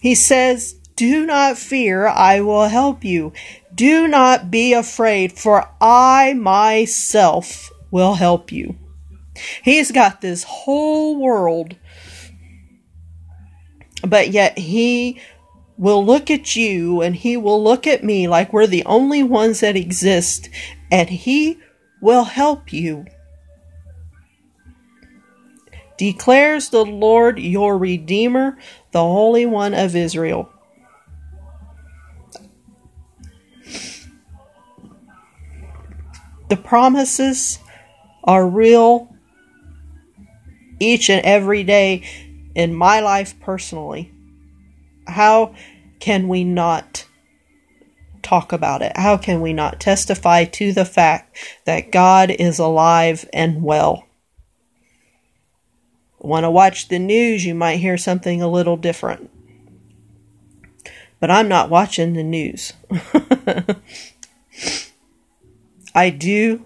He 0.00 0.14
says, 0.14 0.74
Do 0.96 1.26
not 1.26 1.58
fear, 1.58 2.06
I 2.06 2.40
will 2.40 2.68
help 2.68 3.04
you. 3.04 3.32
Do 3.74 4.08
not 4.08 4.50
be 4.50 4.72
afraid, 4.72 5.32
for 5.32 5.68
I 5.80 6.34
myself 6.34 7.70
will 7.90 8.14
help 8.14 8.52
you. 8.52 8.76
He's 9.62 9.92
got 9.92 10.20
this 10.20 10.44
whole 10.44 11.20
world, 11.20 11.76
but 14.02 14.30
yet 14.30 14.58
he 14.58 15.20
will 15.76 16.04
look 16.04 16.30
at 16.30 16.56
you 16.56 17.00
and 17.00 17.14
he 17.14 17.36
will 17.36 17.62
look 17.62 17.86
at 17.86 18.02
me 18.02 18.26
like 18.26 18.52
we're 18.52 18.66
the 18.66 18.84
only 18.84 19.22
ones 19.22 19.60
that 19.60 19.76
exist, 19.76 20.48
and 20.90 21.08
he 21.08 21.58
will 22.00 22.24
help 22.24 22.72
you 22.72 23.06
declares 25.98 26.70
the 26.70 26.84
Lord 26.84 27.38
your 27.38 27.76
Redeemer, 27.76 28.56
the 28.92 29.00
Holy 29.02 29.44
One 29.44 29.74
of 29.74 29.94
Israel. 29.94 30.50
The 36.48 36.56
promises 36.56 37.58
are 38.24 38.48
real 38.48 39.14
each 40.80 41.10
and 41.10 41.24
every 41.26 41.62
day 41.64 42.04
in 42.54 42.74
my 42.74 43.00
life 43.00 43.38
personally. 43.40 44.12
How 45.06 45.54
can 46.00 46.28
we 46.28 46.44
not 46.44 47.06
talk 48.22 48.52
about 48.52 48.82
it? 48.82 48.96
How 48.96 49.16
can 49.16 49.40
we 49.40 49.52
not 49.52 49.80
testify 49.80 50.44
to 50.44 50.72
the 50.72 50.84
fact 50.84 51.36
that 51.64 51.90
God 51.90 52.30
is 52.30 52.58
alive 52.58 53.28
and 53.32 53.62
well? 53.62 54.07
Want 56.20 56.44
to 56.44 56.50
watch 56.50 56.88
the 56.88 56.98
news, 56.98 57.44
you 57.44 57.54
might 57.54 57.76
hear 57.76 57.96
something 57.96 58.42
a 58.42 58.48
little 58.48 58.76
different. 58.76 59.30
but 61.20 61.30
I'm 61.30 61.48
not 61.48 61.70
watching 61.70 62.12
the 62.14 62.22
news. 62.22 62.72
I 65.94 66.10
do. 66.10 66.64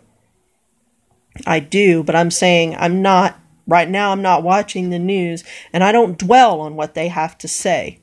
I 1.46 1.60
do, 1.60 2.02
but 2.02 2.14
I'm 2.14 2.30
saying 2.30 2.76
I'm 2.76 3.00
not, 3.02 3.38
right 3.66 3.88
now, 3.88 4.12
I'm 4.12 4.22
not 4.22 4.42
watching 4.42 4.90
the 4.90 4.98
news 4.98 5.44
and 5.72 5.82
I 5.82 5.92
don't 5.92 6.18
dwell 6.18 6.60
on 6.60 6.76
what 6.76 6.94
they 6.94 7.08
have 7.08 7.38
to 7.38 7.48
say 7.48 8.00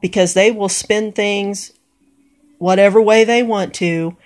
because 0.00 0.34
they 0.34 0.50
will 0.50 0.68
spin 0.68 1.12
things 1.12 1.72
whatever 2.58 3.00
way 3.00 3.24
they 3.24 3.42
want 3.42 3.74
to. 3.74 4.16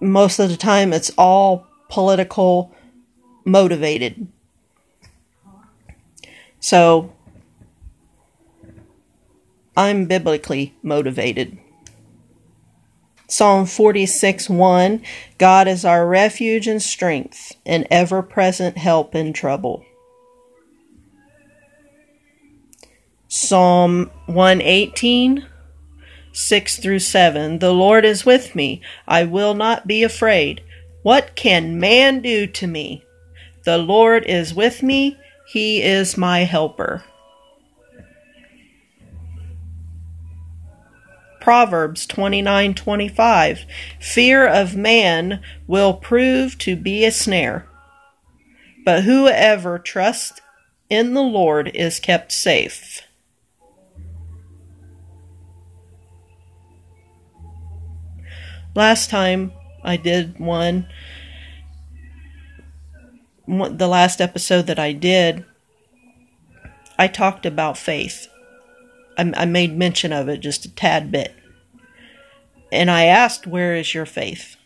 Most 0.00 0.38
of 0.38 0.50
the 0.50 0.56
time, 0.56 0.92
it's 0.92 1.10
all 1.18 1.66
political 1.88 2.74
motivated. 3.44 4.28
So, 6.62 7.12
I'm 9.76 10.06
biblically 10.06 10.76
motivated. 10.80 11.58
Psalm 13.28 13.66
46 13.66 14.48
1 14.48 15.02
God 15.38 15.66
is 15.66 15.84
our 15.84 16.06
refuge 16.06 16.68
and 16.68 16.80
strength, 16.80 17.56
an 17.66 17.84
ever 17.90 18.22
present 18.22 18.78
help 18.78 19.16
in 19.16 19.32
trouble. 19.32 19.84
Psalm 23.26 24.12
118 24.26 25.44
6 26.32 26.78
through 26.78 27.00
7 27.00 27.58
The 27.58 27.72
Lord 27.72 28.04
is 28.04 28.24
with 28.24 28.54
me, 28.54 28.80
I 29.08 29.24
will 29.24 29.54
not 29.54 29.88
be 29.88 30.04
afraid. 30.04 30.62
What 31.02 31.34
can 31.34 31.80
man 31.80 32.20
do 32.20 32.46
to 32.46 32.68
me? 32.68 33.04
The 33.64 33.78
Lord 33.78 34.24
is 34.26 34.54
with 34.54 34.84
me, 34.84 35.18
he 35.52 35.82
is 35.82 36.16
my 36.16 36.44
helper. 36.44 37.04
Proverbs 41.42 42.06
29:25 42.06 43.66
Fear 44.00 44.46
of 44.46 44.76
man 44.76 45.42
will 45.66 45.92
prove 45.92 46.56
to 46.56 46.74
be 46.74 47.04
a 47.04 47.10
snare, 47.10 47.66
but 48.86 49.04
whoever 49.04 49.78
trusts 49.78 50.40
in 50.88 51.12
the 51.12 51.22
Lord 51.22 51.70
is 51.74 52.00
kept 52.00 52.32
safe. 52.32 53.02
Last 58.74 59.10
time 59.10 59.52
I 59.84 59.98
did 59.98 60.40
one 60.40 60.88
the 63.52 63.88
last 63.88 64.20
episode 64.20 64.66
that 64.66 64.78
I 64.78 64.92
did 64.92 65.44
I 66.98 67.08
talked 67.08 67.46
about 67.46 67.78
faith 67.78 68.28
I, 69.16 69.32
I 69.36 69.44
made 69.44 69.76
mention 69.76 70.12
of 70.12 70.28
it 70.28 70.38
just 70.38 70.64
a 70.64 70.74
tad 70.74 71.10
bit. 71.10 71.34
And 72.70 72.90
I 72.90 73.04
asked, 73.04 73.46
Where 73.46 73.74
is 73.74 73.94
your 73.94 74.06
faith? 74.06 74.56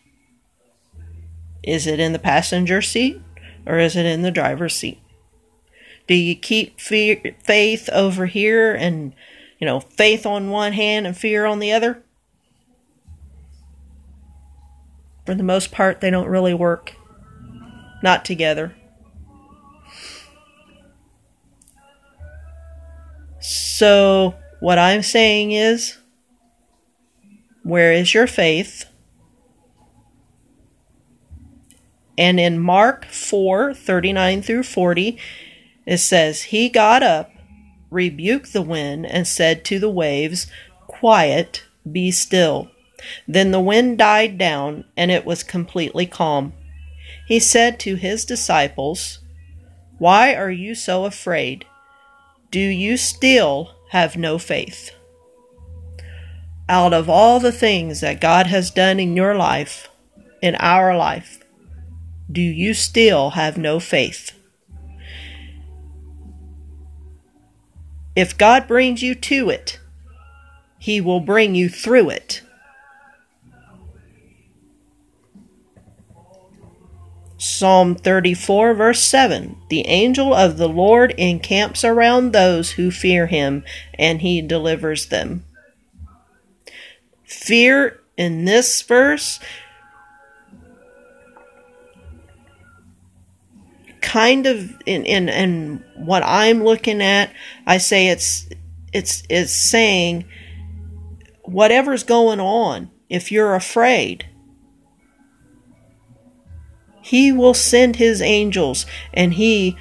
Is 1.63 1.85
it 1.87 1.99
in 1.99 2.13
the 2.13 2.19
passenger 2.19 2.81
seat 2.81 3.21
or 3.65 3.77
is 3.79 3.95
it 3.95 4.05
in 4.05 4.21
the 4.21 4.31
driver's 4.31 4.75
seat? 4.75 4.99
Do 6.07 6.15
you 6.15 6.35
keep 6.35 6.79
fear, 6.79 7.35
faith 7.43 7.89
over 7.91 8.27
here 8.27 8.73
and, 8.73 9.13
you 9.59 9.65
know, 9.65 9.81
faith 9.81 10.25
on 10.25 10.49
one 10.49 10.71
hand 10.71 11.05
and 11.05 11.17
fear 11.17 11.45
on 11.45 11.59
the 11.59 11.73
other? 11.73 12.01
For 15.25 15.35
the 15.35 15.43
most 15.43 15.73
part, 15.73 15.99
they 15.99 16.09
don't 16.09 16.29
really 16.29 16.53
work. 16.53 16.93
Not 18.01 18.23
together. 18.23 18.76
So, 23.39 24.35
what 24.59 24.79
I'm 24.79 25.03
saying 25.03 25.51
is, 25.51 25.97
where 27.63 27.91
is 27.91 28.13
your 28.13 28.27
faith? 28.27 28.85
And 32.17 32.39
in 32.39 32.59
Mark 32.59 33.05
4 33.05 33.73
39 33.73 34.41
through 34.41 34.63
40, 34.63 35.17
it 35.85 35.97
says, 35.99 36.43
He 36.43 36.69
got 36.69 37.03
up, 37.03 37.31
rebuked 37.91 38.53
the 38.53 38.61
wind, 38.61 39.05
and 39.05 39.27
said 39.27 39.63
to 39.65 39.79
the 39.79 39.89
waves, 39.89 40.47
Quiet, 40.87 41.65
be 41.89 42.09
still. 42.09 42.71
Then 43.27 43.51
the 43.51 43.59
wind 43.59 43.99
died 43.99 44.37
down, 44.37 44.85
and 44.95 45.11
it 45.11 45.25
was 45.25 45.43
completely 45.43 46.07
calm. 46.07 46.53
He 47.27 47.39
said 47.39 47.79
to 47.81 47.95
his 47.95 48.25
disciples, 48.25 49.19
Why 49.99 50.33
are 50.33 50.51
you 50.51 50.73
so 50.73 51.05
afraid? 51.05 51.65
Do 52.49 52.59
you 52.59 52.95
still 52.95 53.75
have 53.89 54.15
no 54.15 54.37
faith? 54.37 54.91
Out 56.69 56.93
of 56.93 57.09
all 57.09 57.39
the 57.39 57.51
things 57.51 58.01
that 58.01 58.21
God 58.21 58.47
has 58.47 58.71
done 58.71 58.99
in 58.99 59.17
your 59.17 59.35
life, 59.35 59.89
in 60.41 60.55
our 60.55 60.95
life, 60.95 61.43
do 62.31 62.41
you 62.41 62.73
still 62.73 63.31
have 63.31 63.57
no 63.57 63.79
faith? 63.79 64.31
If 68.15 68.37
God 68.37 68.67
brings 68.67 69.03
you 69.03 69.13
to 69.13 69.49
it, 69.49 69.79
He 70.79 71.01
will 71.01 71.19
bring 71.19 71.53
you 71.53 71.69
through 71.69 72.09
it. 72.11 72.41
Psalm 77.47 77.95
34, 77.95 78.73
verse 78.73 79.01
7 79.01 79.57
The 79.69 79.87
angel 79.87 80.33
of 80.33 80.57
the 80.57 80.69
Lord 80.69 81.13
encamps 81.17 81.83
around 81.83 82.31
those 82.31 82.71
who 82.71 82.91
fear 82.91 83.27
him, 83.27 83.63
and 83.97 84.21
he 84.21 84.41
delivers 84.41 85.07
them. 85.07 85.45
Fear 87.23 87.99
in 88.17 88.45
this 88.45 88.81
verse 88.81 89.39
kind 94.01 94.47
of 94.47 94.71
in, 94.85 95.05
in 95.05 95.27
in 95.27 95.83
what 95.95 96.23
I'm 96.25 96.63
looking 96.63 97.01
at, 97.01 97.31
I 97.65 97.77
say 97.77 98.07
it's 98.07 98.47
it's 98.93 99.23
it's 99.29 99.51
saying 99.51 100.25
whatever's 101.43 102.03
going 102.03 102.39
on, 102.39 102.89
if 103.09 103.31
you're 103.31 103.53
afraid, 103.53 104.25
he 107.07 107.31
will 107.31 107.53
send 107.53 107.95
his 107.95 108.21
angels, 108.21 108.85
and 109.13 109.35
he, 109.35 109.77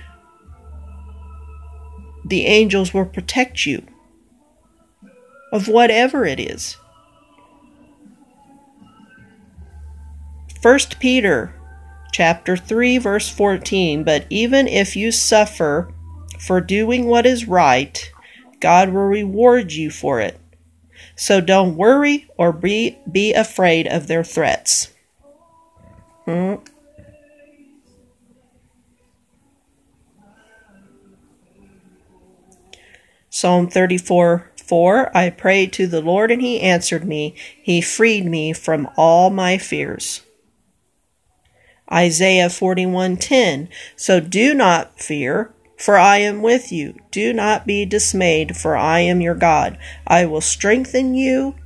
the 2.24 2.46
angels, 2.46 2.94
will 2.94 3.04
protect 3.04 3.66
you 3.66 3.84
of 5.52 5.66
whatever 5.66 6.24
it 6.24 6.38
is. 6.38 6.76
First 10.62 11.00
Peter 11.00 11.52
chapter 12.12 12.56
3 12.56 12.96
verse 12.98 13.28
14 13.28 14.02
but 14.02 14.24
even 14.30 14.66
if 14.66 14.96
you 14.96 15.12
suffer 15.12 15.92
for 16.38 16.62
doing 16.62 17.06
what 17.06 17.26
is 17.26 17.46
right 17.46 18.10
God 18.58 18.88
will 18.88 19.04
reward 19.04 19.72
you 19.72 19.90
for 19.90 20.18
it 20.18 20.40
so 21.14 21.42
don't 21.42 21.76
worry 21.76 22.26
or 22.38 22.52
be 22.52 22.98
be 23.10 23.34
afraid 23.34 23.86
of 23.86 24.06
their 24.06 24.24
threats 24.24 24.94
hmm? 26.24 26.54
Psalm 33.38 33.68
34 33.68 34.50
4 34.56 35.14
I 35.14 35.28
prayed 35.28 35.70
to 35.74 35.86
the 35.86 36.00
Lord 36.00 36.30
and 36.30 36.40
he 36.40 36.58
answered 36.58 37.04
me. 37.04 37.34
He 37.62 37.82
freed 37.82 38.24
me 38.24 38.54
from 38.54 38.88
all 38.96 39.28
my 39.28 39.58
fears. 39.58 40.22
Isaiah 41.92 42.48
41:10 42.48 43.68
So 43.94 44.20
do 44.20 44.54
not 44.54 44.98
fear 44.98 45.52
for 45.76 45.98
I 45.98 46.16
am 46.16 46.40
with 46.40 46.72
you 46.72 46.94
do 47.10 47.34
not 47.34 47.66
be 47.66 47.84
dismayed 47.84 48.56
for 48.56 48.74
I 48.74 49.00
am 49.00 49.20
your 49.20 49.34
God 49.34 49.76
I 50.06 50.24
will 50.24 50.40
strengthen 50.40 51.14
you 51.14 51.56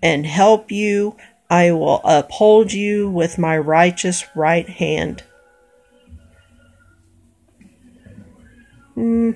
and 0.00 0.26
help 0.26 0.70
you 0.70 1.16
I 1.50 1.72
will 1.72 2.02
uphold 2.04 2.72
you 2.72 3.10
with 3.10 3.36
my 3.36 3.58
righteous 3.58 4.24
right 4.36 4.68
hand. 4.68 5.24
Hmm. 8.94 9.32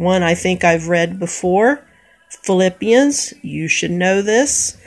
One 0.00 0.22
I 0.22 0.34
think 0.34 0.64
I've 0.64 0.88
read 0.88 1.18
before. 1.18 1.86
Philippians, 2.30 3.34
you 3.42 3.68
should 3.68 3.90
know 3.90 4.22
this. 4.22 4.78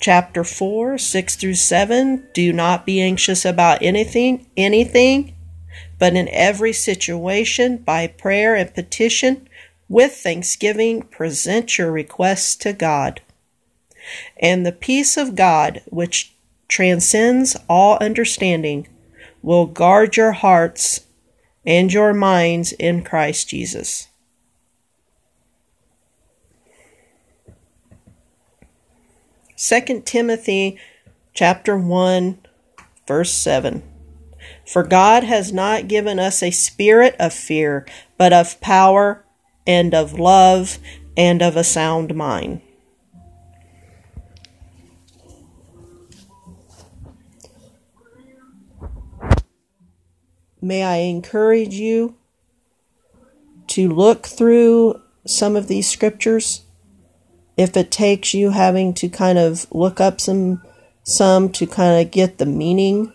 Chapter 0.00 0.42
4, 0.42 0.98
6 0.98 1.36
through 1.36 1.54
7. 1.54 2.26
Do 2.34 2.52
not 2.52 2.84
be 2.84 3.00
anxious 3.00 3.44
about 3.44 3.82
anything, 3.82 4.46
anything, 4.56 5.36
but 6.00 6.16
in 6.16 6.28
every 6.30 6.72
situation, 6.72 7.76
by 7.78 8.08
prayer 8.08 8.56
and 8.56 8.74
petition, 8.74 9.48
with 9.88 10.16
thanksgiving, 10.16 11.02
present 11.02 11.78
your 11.78 11.92
requests 11.92 12.56
to 12.56 12.72
God. 12.72 13.20
And 14.38 14.66
the 14.66 14.72
peace 14.72 15.16
of 15.16 15.36
God, 15.36 15.82
which 15.86 16.34
transcends 16.66 17.56
all 17.68 17.96
understanding, 17.98 18.88
will 19.40 19.66
guard 19.66 20.16
your 20.16 20.32
hearts 20.32 21.06
and 21.64 21.92
your 21.92 22.12
minds 22.12 22.72
in 22.72 23.04
Christ 23.04 23.48
Jesus. 23.48 24.08
Second 29.58 30.04
Timothy 30.04 30.78
chapter 31.32 31.78
1 31.78 32.38
verse 33.06 33.32
7 33.32 33.82
For 34.66 34.82
God 34.82 35.24
has 35.24 35.50
not 35.50 35.88
given 35.88 36.18
us 36.18 36.42
a 36.42 36.50
spirit 36.50 37.16
of 37.18 37.32
fear 37.32 37.86
but 38.18 38.34
of 38.34 38.60
power 38.60 39.24
and 39.66 39.94
of 39.94 40.18
love 40.18 40.78
and 41.16 41.40
of 41.40 41.56
a 41.56 41.64
sound 41.64 42.14
mind. 42.14 42.60
May 50.60 50.82
I 50.82 50.96
encourage 50.96 51.72
you 51.76 52.16
to 53.68 53.88
look 53.88 54.26
through 54.26 55.00
some 55.24 55.56
of 55.56 55.66
these 55.66 55.88
scriptures 55.88 56.65
if 57.56 57.76
it 57.76 57.90
takes 57.90 58.34
you 58.34 58.50
having 58.50 58.92
to 58.94 59.08
kind 59.08 59.38
of 59.38 59.66
look 59.70 60.00
up 60.00 60.20
some 60.20 60.62
some 61.02 61.50
to 61.50 61.66
kind 61.66 62.04
of 62.04 62.10
get 62.10 62.38
the 62.38 62.46
meaning 62.46 63.12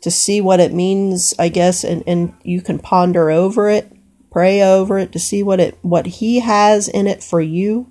to 0.00 0.10
see 0.10 0.40
what 0.40 0.60
it 0.60 0.72
means 0.72 1.34
i 1.38 1.48
guess 1.48 1.84
and, 1.84 2.02
and 2.06 2.34
you 2.42 2.60
can 2.60 2.78
ponder 2.78 3.30
over 3.30 3.68
it 3.68 3.92
pray 4.30 4.62
over 4.62 4.98
it 4.98 5.12
to 5.12 5.18
see 5.18 5.42
what 5.42 5.60
it 5.60 5.78
what 5.82 6.06
he 6.06 6.40
has 6.40 6.88
in 6.88 7.06
it 7.06 7.22
for 7.22 7.40
you 7.40 7.90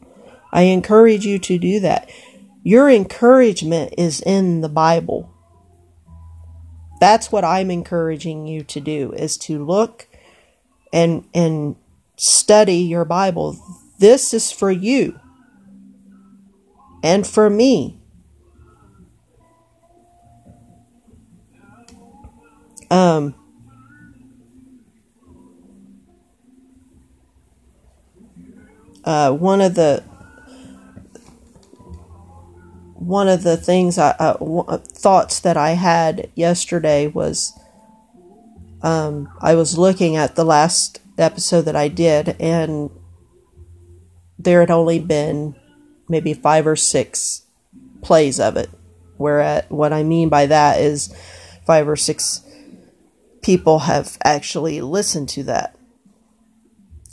i 0.52 0.62
encourage 0.64 1.26
you 1.26 1.38
to 1.38 1.58
do 1.58 1.80
that. 1.80 2.10
Your 2.64 2.90
encouragement 2.90 3.94
is 3.98 4.20
in 4.20 4.60
the 4.60 4.70
bible. 4.70 5.32
That's 7.00 7.32
what 7.32 7.46
i'm 7.46 7.70
encouraging 7.72 8.48
you 8.48 8.64
to 8.64 8.80
do 8.80 9.14
is 9.14 9.38
to 9.40 9.64
look 9.64 10.08
and 10.92 11.26
and 11.34 11.76
study 12.18 12.78
your 12.78 13.06
bible 13.06 13.58
this 14.00 14.34
is 14.34 14.52
for 14.52 14.72
you 14.72 15.20
and 17.04 17.26
for 17.26 17.50
me. 17.50 18.00
Um, 22.90 23.36
uh, 29.04 29.32
one 29.32 29.62
of 29.62 29.76
the 29.76 30.04
one 32.94 33.28
of 33.28 33.44
the 33.44 33.58
things 33.58 33.98
I 33.98 34.10
uh, 34.20 34.34
w- 34.34 34.78
thoughts 34.80 35.40
that 35.42 35.56
I 35.58 35.72
had 35.72 36.30
yesterday 36.36 37.08
was 37.08 37.58
um, 38.82 39.30
I 39.42 39.56
was 39.56 39.78
looking 39.78 40.16
at 40.16 40.36
the 40.36 40.44
last 40.44 41.02
episode 41.18 41.64
that 41.64 41.76
I 41.76 41.88
did, 41.88 42.36
and 42.40 42.90
there 44.40 44.60
had 44.60 44.72
only 44.72 45.00
been 45.00 45.56
maybe 46.08 46.34
five 46.34 46.68
or 46.68 46.76
six 46.76 47.44
plays 48.02 48.40
of 48.40 48.58
it. 48.58 48.70
Where 49.18 49.66
what 49.70 49.94
I 49.94 50.04
mean 50.04 50.30
by 50.30 50.46
that 50.46 50.80
is 50.80 51.14
five 51.66 51.88
or 51.88 51.96
six 51.96 52.44
people 53.42 53.80
have 53.80 54.18
actually 54.24 54.82
listened 54.82 55.30
to 55.30 55.44
that. 55.44 55.76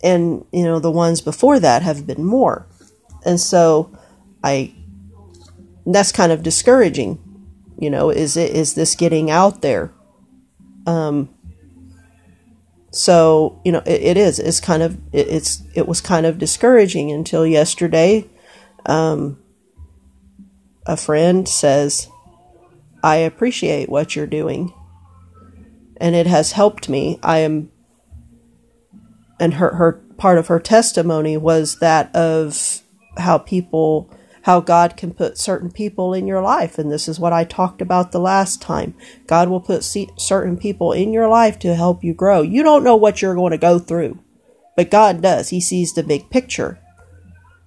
And, 0.03 0.45
you 0.53 0.65
know, 0.65 0.81
the 0.81 0.91
ones 0.91 1.23
before 1.23 1.59
that 1.61 1.83
have 1.83 2.07
been 2.07 2.25
more. 2.25 2.67
And 3.25 3.41
so 3.41 3.97
I, 4.43 4.75
that's 5.87 6.13
kind 6.13 6.31
of 6.31 6.43
discouraging. 6.43 7.19
You 7.79 7.89
know, 7.89 8.11
is 8.11 8.37
it, 8.37 8.51
is 8.55 8.75
this 8.75 8.95
getting 8.95 9.31
out 9.31 9.63
there? 9.63 9.93
Um, 10.87 11.31
so 12.95 13.61
you 13.65 13.73
know 13.73 13.83
it, 13.87 14.01
it 14.03 14.17
is 14.17 14.39
it's 14.39 14.61
kind 14.61 14.83
of 14.83 14.95
it, 15.13 15.29
it's 15.29 15.63
it 15.75 15.89
was 15.89 16.01
kind 16.01 16.27
of 16.27 16.39
discouraging 16.39 17.11
until 17.11 17.47
yesterday 17.47 18.29
um, 18.87 19.39
a 20.87 20.97
friend 20.97 21.49
says 21.49 22.09
i 23.05 23.17
appreciate 23.17 23.89
what 23.91 24.17
you're 24.17 24.27
doing. 24.27 24.73
And 25.99 26.17
it 26.17 26.27
has 26.27 26.53
helped 26.53 26.89
me. 26.89 27.21
I 27.23 27.39
am 27.39 27.71
and 29.39 29.55
her 29.55 29.75
her 29.75 29.93
part 30.17 30.39
of 30.39 30.47
her 30.49 30.59
testimony 30.59 31.37
was 31.37 31.79
that 31.81 32.15
of 32.17 32.81
how 33.19 33.39
people 33.39 34.11
how 34.45 34.61
God 34.61 34.95
can 34.99 35.15
put 35.15 35.39
certain 35.39 35.71
people 35.71 36.13
in 36.13 36.27
your 36.27 36.43
life. 36.43 36.79
And 36.79 36.93
this 36.93 37.09
is 37.09 37.19
what 37.19 37.33
I 37.33 37.45
talked 37.45 37.81
about 37.81 38.13
the 38.13 38.21
last 38.21 38.61
time. 38.61 38.95
God 39.27 39.49
will 39.49 39.61
put 39.61 39.83
certain 39.83 40.59
people 40.59 40.93
in 40.93 41.15
your 41.15 41.29
life 41.29 41.59
to 41.61 41.75
help 41.75 42.05
you 42.05 42.13
grow. 42.13 42.43
You 42.43 42.63
don't 42.63 42.85
know 42.85 42.95
what 42.95 43.23
you're 43.23 43.35
going 43.35 43.53
to 43.53 43.59
go 43.59 43.79
through, 43.79 44.19
but 44.77 44.91
God 44.91 45.23
does. 45.23 45.49
He 45.49 45.63
sees 45.63 45.95
the 45.95 46.03
big 46.03 46.29
picture. 46.29 46.79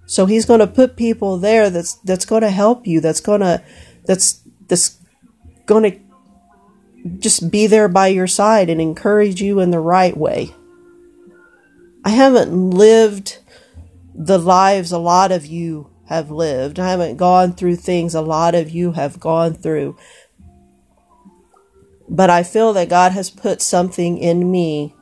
So 0.05 0.27
he's 0.27 0.45
going 0.45 0.59
to 0.59 0.67
put 0.67 0.95
people 0.95 1.39
there 1.39 1.71
that's 1.71 1.95
that's 1.95 2.25
going 2.25 2.43
to 2.43 2.51
help 2.51 2.85
you. 2.85 3.01
That's 3.01 3.21
going 3.21 3.41
to 3.41 3.63
that's 4.05 4.43
that's 4.67 4.99
going 5.65 5.91
to 5.91 5.99
just 7.17 7.49
be 7.49 7.65
there 7.65 7.87
by 7.87 8.07
your 8.09 8.27
side 8.27 8.69
and 8.69 8.79
encourage 8.79 9.41
you 9.41 9.59
in 9.59 9.71
the 9.71 9.79
right 9.79 10.15
way. 10.15 10.53
I 12.05 12.11
haven't 12.11 12.69
lived 12.69 13.39
the 14.13 14.37
lives 14.37 14.91
a 14.91 14.99
lot 14.99 15.31
of 15.31 15.47
you 15.47 15.89
have 16.07 16.31
lived. 16.31 16.79
I 16.79 16.89
haven't 16.89 17.17
gone 17.17 17.53
through 17.53 17.77
things 17.77 18.15
a 18.15 18.21
lot 18.21 18.55
of 18.55 18.69
you 18.69 18.93
have 18.93 19.19
gone 19.19 19.53
through. 19.53 19.97
But 22.09 22.29
I 22.29 22.43
feel 22.43 22.73
that 22.73 22.89
God 22.89 23.11
has 23.11 23.29
put 23.29 23.61
something 23.61 24.17
in 24.17 24.49
me 24.49 24.95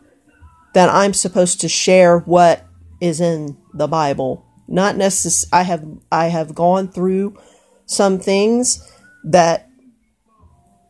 that 0.74 0.90
I'm 0.90 1.14
supposed 1.14 1.62
to 1.62 1.70
share 1.70 2.20
what 2.20 2.66
is 3.00 3.22
in 3.22 3.58
the 3.74 3.88
Bible. 3.88 4.46
Not 4.68 4.98
necessarily 4.98 5.62
I 5.62 5.64
have 5.64 5.86
I 6.12 6.28
have 6.28 6.56
gone 6.56 6.88
through 6.88 7.38
some 7.86 8.20
things 8.20 8.84
that 9.24 9.70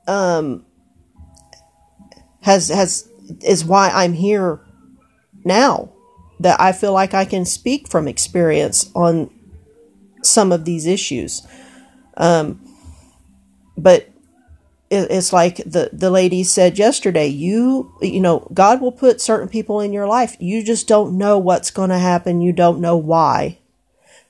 um 0.07 0.65
has 2.41 2.69
has 2.69 3.09
is 3.41 3.65
why 3.65 3.89
I'm 3.89 4.13
here 4.13 4.61
now 5.43 5.91
that 6.39 6.59
I 6.59 6.71
feel 6.71 6.93
like 6.93 7.13
I 7.13 7.25
can 7.25 7.45
speak 7.45 7.89
from 7.89 8.07
experience 8.07 8.89
on 8.95 9.29
some 10.25 10.51
of 10.51 10.65
these 10.65 10.85
issues. 10.85 11.45
Um, 12.17 12.61
but 13.77 14.09
it, 14.89 15.11
it's 15.11 15.33
like 15.33 15.57
the 15.57 15.89
the 15.91 16.11
lady 16.11 16.43
said 16.43 16.77
yesterday. 16.77 17.27
You 17.27 17.91
you 18.01 18.19
know 18.19 18.47
God 18.53 18.81
will 18.81 18.91
put 18.91 19.21
certain 19.21 19.49
people 19.49 19.79
in 19.79 19.93
your 19.93 20.07
life. 20.07 20.35
You 20.39 20.63
just 20.63 20.87
don't 20.87 21.17
know 21.17 21.37
what's 21.37 21.71
going 21.71 21.89
to 21.89 21.99
happen. 21.99 22.41
You 22.41 22.53
don't 22.53 22.79
know 22.79 22.97
why. 22.97 23.59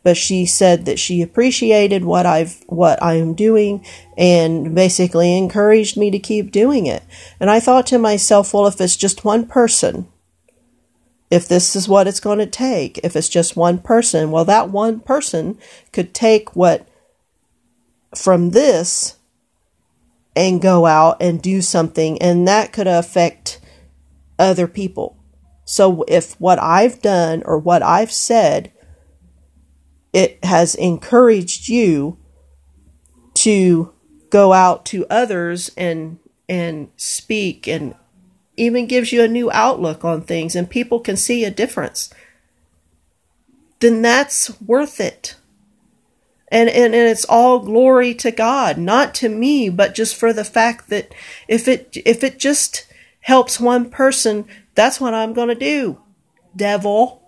But 0.04 0.18
she 0.18 0.46
said 0.46 0.86
that 0.86 1.00
she 1.00 1.24
appreciated 1.24 2.06
what 2.06 2.28
I've 2.28 2.64
what 2.68 3.02
I 3.02 3.16
am 3.16 3.34
doing 3.34 3.84
and 4.18 4.76
basically 4.76 5.36
encouraged 5.36 5.98
me 5.98 6.12
to 6.12 6.20
keep 6.20 6.52
doing 6.52 6.86
it. 6.86 7.04
And 7.40 7.50
I 7.50 7.60
thought 7.60 7.88
to 7.88 7.98
myself, 7.98 8.54
well, 8.54 8.68
if 8.68 8.80
it's 8.80 8.96
just 8.96 9.26
one 9.26 9.48
person, 9.48 10.08
if 11.32 11.48
this 11.48 11.76
is 11.76 11.88
what 11.88 12.08
it's 12.08 12.20
going 12.20 12.40
to 12.40 12.46
take, 12.46 13.00
if 13.00 13.16
it's 13.16 13.30
just 13.30 13.58
one 13.58 13.80
person, 13.80 14.32
well, 14.32 14.46
that 14.46 14.70
one 14.70 15.00
person 15.00 15.58
could 15.92 16.14
take 16.14 16.56
what 16.56 16.88
from 18.16 18.52
this 18.52 19.18
and 20.36 20.62
go 20.62 20.86
out 20.86 21.18
and 21.22 21.42
do 21.42 21.62
something, 21.62 22.22
and 22.22 22.48
that 22.48 22.74
could 22.74 22.88
affect 22.88 23.60
other 24.38 24.68
people. 24.68 25.18
So 25.64 26.04
if 26.08 26.40
what 26.40 26.62
I've 26.62 27.02
done 27.02 27.42
or 27.46 27.58
what 27.58 27.82
I've 27.82 28.12
said, 28.12 28.72
it 30.14 30.44
has 30.46 30.76
encouraged 30.76 31.68
you 31.68 32.18
to 33.36 33.94
go 34.30 34.54
out 34.54 34.86
to 34.86 35.06
others 35.10 35.72
and 35.76 36.20
and 36.48 36.90
speak 36.96 37.68
and 37.68 37.96
even 38.58 38.88
gives 38.88 39.12
you 39.12 39.24
a 39.24 39.28
new 39.28 39.52
outlook 39.52 40.04
on 40.06 40.22
things 40.22 40.56
and 40.56 40.70
people 40.70 41.00
can 41.00 41.18
see 41.18 41.44
a 41.44 41.52
difference, 41.52 42.13
then 43.80 44.02
that's 44.02 44.60
worth 44.62 45.00
it. 45.00 45.36
And, 46.50 46.70
and, 46.70 46.94
and 46.94 47.10
it's 47.10 47.26
all 47.26 47.60
glory 47.60 48.13
to 48.15 48.32
God, 48.32 48.78
not 48.78 49.13
to 49.15 49.30
me, 49.30 49.70
but 49.70 49.96
just 49.96 50.15
for 50.15 50.32
the 50.32 50.46
fact 50.46 50.89
that 50.89 51.13
if 51.48 51.68
it, 51.68 51.98
if 52.06 52.24
it 52.24 52.39
just 52.39 52.86
helps 53.22 53.60
one 53.60 53.89
person, 53.89 54.46
that's 54.76 55.02
what 55.02 55.13
I'm 55.13 55.34
going 55.34 55.50
to 55.50 55.56
do, 55.56 56.00
devil. 56.56 57.24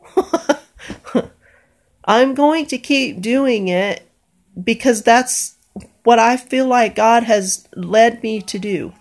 I'm 2.06 2.36
going 2.36 2.68
to 2.68 2.78
keep 2.78 3.20
doing 3.20 3.68
it 3.68 4.08
because 4.64 5.04
that's 5.04 5.56
what 6.04 6.20
I 6.20 6.38
feel 6.38 6.68
like 6.68 6.96
God 6.96 7.24
has 7.24 7.68
led 7.76 8.24
me 8.24 8.42
to 8.44 8.58
do. 8.58 8.94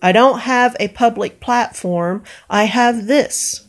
I 0.00 0.12
don't 0.12 0.40
have 0.40 0.76
a 0.78 0.88
public 0.88 1.40
platform. 1.40 2.22
I 2.48 2.64
have 2.64 3.06
this. 3.06 3.66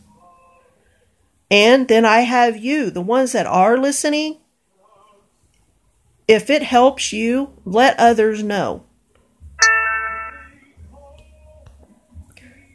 And 1.52 1.88
then 1.88 2.06
I 2.06 2.20
have 2.20 2.58
you, 2.58 2.92
the 2.92 3.02
ones 3.02 3.32
that 3.32 3.48
are 3.48 3.78
listening. 3.78 4.38
If 6.28 6.50
it 6.50 6.62
helps 6.62 7.12
you, 7.12 7.54
let 7.66 8.00
others 8.00 8.44
know. 8.44 8.84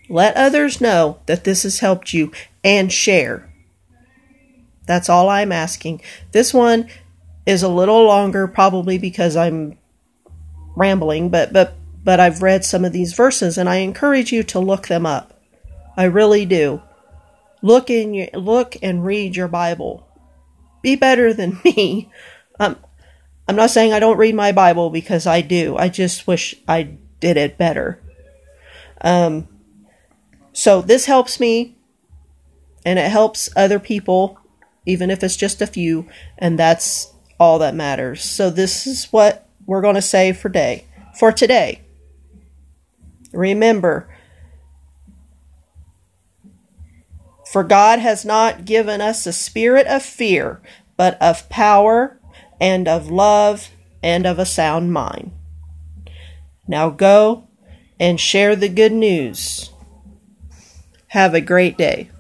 Let 0.09 0.37
others 0.37 0.81
know 0.81 1.21
that 1.27 1.45
this 1.45 1.63
has 1.63 1.79
helped 1.79 2.13
you 2.13 2.33
and 2.65 2.93
share. 2.93 3.53
That's 4.87 5.09
all 5.09 5.29
I'm 5.29 5.53
asking. 5.53 6.03
This 6.33 6.53
one 6.53 6.89
is 7.47 7.63
a 7.63 7.69
little 7.69 8.05
longer 8.05 8.47
probably 8.47 8.99
because 8.99 9.37
I'm 9.37 9.79
rambling, 10.77 11.31
but 11.31 11.53
but 11.53 11.75
but 12.05 12.21
I've 12.21 12.43
read 12.43 12.65
some 12.65 12.85
of 12.85 12.93
these 12.93 13.15
verses 13.15 13.57
and 13.59 13.69
I 13.69 13.77
encourage 13.77 14.31
you 14.31 14.43
to 14.45 14.61
look 14.61 14.89
them 14.89 15.07
up. 15.07 15.41
I 15.97 16.05
really 16.05 16.45
do. 16.45 16.83
Look 17.63 17.89
in 17.89 18.13
your 18.13 18.29
look 18.35 18.77
and 18.83 19.05
read 19.05 19.37
your 19.37 19.49
Bible. 19.49 20.07
Be 20.83 20.97
better 20.97 21.33
than 21.33 21.61
me. 21.65 22.11
Um, 22.61 22.77
I'm 23.49 23.57
not 23.57 23.71
saying 23.71 23.93
I 23.93 24.01
don't 24.01 24.19
read 24.19 24.35
my 24.35 24.53
Bible 24.53 24.91
because 24.91 25.27
I 25.27 25.41
do. 25.41 25.77
I 25.77 25.89
just 25.89 26.27
wish 26.27 26.55
I 26.69 26.97
did 27.21 27.37
it 27.37 27.57
better. 27.57 28.01
Um, 29.01 29.49
so 30.53 30.83
this 30.83 31.07
helps 31.07 31.41
me 31.41 31.77
and 32.85 32.99
it 32.99 33.11
helps 33.11 33.49
other 33.57 33.79
people, 33.79 34.39
even 34.87 35.11
if 35.11 35.23
it's 35.25 35.37
just 35.37 35.63
a 35.63 35.67
few, 35.67 36.07
and 36.39 36.59
that's 36.59 37.13
all 37.41 37.59
that 37.59 37.75
matters. 37.75 38.23
So 38.23 38.51
this 38.51 38.87
is 38.87 39.07
what 39.07 39.49
we're 39.67 39.81
going 39.81 39.95
to 39.95 40.03
say 40.03 40.33
for 40.33 40.49
day 40.51 40.85
for 41.15 41.33
today. 41.33 41.84
Remember, 43.35 44.09
for 47.51 47.63
God 47.63 47.99
has 47.99 48.25
not 48.25 48.65
given 48.65 49.01
us 49.01 49.27
a 49.27 49.33
spirit 49.33 49.87
of 49.87 50.03
fear, 50.03 50.61
but 50.97 51.21
of 51.21 51.49
power 51.49 52.19
and 52.61 52.89
of 52.89 53.11
love 53.11 53.71
and 54.03 54.27
of 54.27 54.39
a 54.39 54.47
sound 54.47 54.93
mind. 54.93 55.33
Now 56.67 56.91
go 56.91 57.49
and 58.01 58.19
share 58.19 58.57
the 58.57 58.69
good 58.69 58.93
news. 58.93 59.71
Have 61.09 61.35
a 61.35 61.41
great 61.41 61.79
day. 61.79 62.11